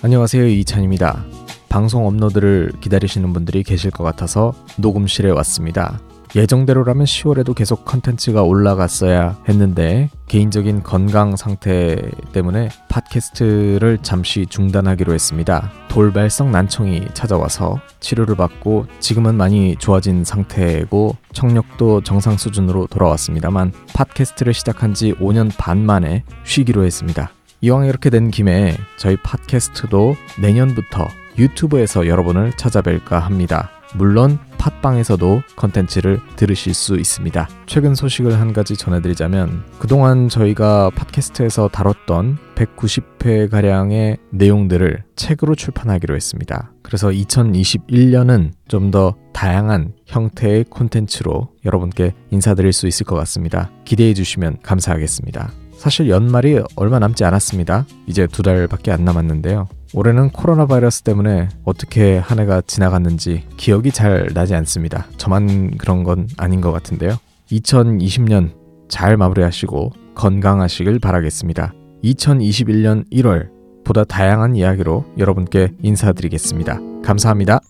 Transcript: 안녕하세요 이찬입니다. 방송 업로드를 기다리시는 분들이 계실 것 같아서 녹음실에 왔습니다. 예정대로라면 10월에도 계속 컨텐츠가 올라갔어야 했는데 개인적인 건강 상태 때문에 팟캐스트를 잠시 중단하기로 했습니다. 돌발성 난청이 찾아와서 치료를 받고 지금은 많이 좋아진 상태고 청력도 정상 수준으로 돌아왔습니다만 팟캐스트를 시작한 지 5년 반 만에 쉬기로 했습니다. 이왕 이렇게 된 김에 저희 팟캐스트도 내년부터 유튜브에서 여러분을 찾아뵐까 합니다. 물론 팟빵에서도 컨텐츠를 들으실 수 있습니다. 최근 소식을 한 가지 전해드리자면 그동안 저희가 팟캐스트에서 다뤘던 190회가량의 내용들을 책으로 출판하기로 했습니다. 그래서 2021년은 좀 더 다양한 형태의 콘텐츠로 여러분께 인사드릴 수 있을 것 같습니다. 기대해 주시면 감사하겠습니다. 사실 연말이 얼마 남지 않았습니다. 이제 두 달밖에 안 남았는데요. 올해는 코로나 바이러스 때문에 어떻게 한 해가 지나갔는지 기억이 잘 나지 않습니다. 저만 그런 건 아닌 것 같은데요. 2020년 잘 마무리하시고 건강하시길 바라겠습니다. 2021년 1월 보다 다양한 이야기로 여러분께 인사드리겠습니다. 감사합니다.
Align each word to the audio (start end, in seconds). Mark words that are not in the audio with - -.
안녕하세요 0.00 0.46
이찬입니다. 0.46 1.24
방송 1.68 2.06
업로드를 2.06 2.70
기다리시는 2.80 3.32
분들이 3.32 3.64
계실 3.64 3.90
것 3.90 4.04
같아서 4.04 4.54
녹음실에 4.76 5.28
왔습니다. 5.30 5.98
예정대로라면 6.36 7.04
10월에도 7.04 7.52
계속 7.52 7.84
컨텐츠가 7.84 8.44
올라갔어야 8.44 9.38
했는데 9.48 10.08
개인적인 10.28 10.84
건강 10.84 11.34
상태 11.34 11.96
때문에 12.32 12.68
팟캐스트를 12.88 13.98
잠시 14.02 14.46
중단하기로 14.46 15.12
했습니다. 15.12 15.72
돌발성 15.88 16.52
난청이 16.52 17.08
찾아와서 17.14 17.80
치료를 17.98 18.36
받고 18.36 18.86
지금은 19.00 19.34
많이 19.34 19.74
좋아진 19.80 20.22
상태고 20.22 21.16
청력도 21.32 22.02
정상 22.02 22.36
수준으로 22.36 22.86
돌아왔습니다만 22.86 23.72
팟캐스트를 23.94 24.54
시작한 24.54 24.94
지 24.94 25.12
5년 25.14 25.50
반 25.58 25.84
만에 25.84 26.22
쉬기로 26.44 26.84
했습니다. 26.84 27.32
이왕 27.60 27.86
이렇게 27.86 28.10
된 28.10 28.30
김에 28.30 28.76
저희 28.98 29.16
팟캐스트도 29.16 30.14
내년부터 30.40 31.08
유튜브에서 31.38 32.06
여러분을 32.06 32.52
찾아뵐까 32.52 33.20
합니다. 33.20 33.70
물론 33.94 34.38
팟빵에서도 34.58 35.42
컨텐츠를 35.56 36.20
들으실 36.36 36.74
수 36.74 36.96
있습니다. 36.96 37.48
최근 37.66 37.94
소식을 37.94 38.38
한 38.38 38.52
가지 38.52 38.76
전해드리자면 38.76 39.64
그동안 39.78 40.28
저희가 40.28 40.90
팟캐스트에서 40.90 41.68
다뤘던 41.68 42.38
190회가량의 42.54 44.18
내용들을 44.30 45.04
책으로 45.16 45.54
출판하기로 45.54 46.14
했습니다. 46.14 46.72
그래서 46.82 47.08
2021년은 47.08 48.52
좀 48.68 48.90
더 48.90 49.14
다양한 49.32 49.92
형태의 50.06 50.64
콘텐츠로 50.64 51.50
여러분께 51.64 52.14
인사드릴 52.30 52.72
수 52.72 52.86
있을 52.88 53.06
것 53.06 53.14
같습니다. 53.16 53.70
기대해 53.84 54.14
주시면 54.14 54.58
감사하겠습니다. 54.62 55.52
사실 55.78 56.08
연말이 56.10 56.60
얼마 56.74 56.98
남지 56.98 57.24
않았습니다. 57.24 57.86
이제 58.06 58.26
두 58.26 58.42
달밖에 58.42 58.90
안 58.90 59.04
남았는데요. 59.04 59.68
올해는 59.94 60.30
코로나 60.30 60.66
바이러스 60.66 61.02
때문에 61.02 61.48
어떻게 61.64 62.18
한 62.18 62.40
해가 62.40 62.60
지나갔는지 62.66 63.44
기억이 63.56 63.92
잘 63.92 64.28
나지 64.34 64.54
않습니다. 64.56 65.06
저만 65.16 65.78
그런 65.78 66.02
건 66.02 66.28
아닌 66.36 66.60
것 66.60 66.72
같은데요. 66.72 67.16
2020년 67.52 68.50
잘 68.88 69.16
마무리하시고 69.16 69.92
건강하시길 70.14 70.98
바라겠습니다. 70.98 71.72
2021년 72.02 73.08
1월 73.12 73.48
보다 73.84 74.04
다양한 74.04 74.56
이야기로 74.56 75.04
여러분께 75.16 75.74
인사드리겠습니다. 75.80 76.80
감사합니다. 77.04 77.60